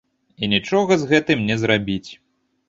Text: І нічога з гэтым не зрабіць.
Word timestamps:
І 0.45 0.47
нічога 0.53 0.97
з 1.01 1.09
гэтым 1.11 1.45
не 1.51 1.59
зрабіць. 1.65 2.09